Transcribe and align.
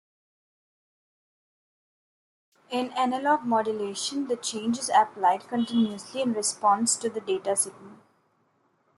In 2.71 2.91
analogue 2.93 3.43
modulation, 3.43 4.25
the 4.25 4.35
change 4.35 4.79
is 4.79 4.89
applied 4.89 5.47
continuously 5.47 6.23
in 6.23 6.33
response 6.33 6.95
to 6.97 7.07
the 7.07 7.21
data 7.21 7.55
signal. 7.55 7.99